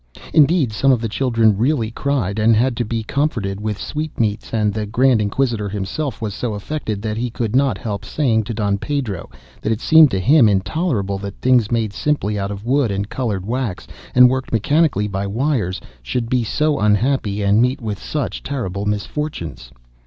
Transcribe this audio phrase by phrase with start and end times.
[0.33, 4.73] Indeed some of the children really cried, and had to be comforted with sweetmeats, and
[4.73, 8.79] the Grand Inquisitor himself was so affected that he could not help saying to Don
[8.79, 9.29] Pedro
[9.61, 13.45] that it seemed to him intolerable that things made simply out of wood and coloured
[13.45, 13.85] wax,
[14.15, 19.69] and worked mechanically by wires, should be so unhappy and meet with such terrible misfortunes.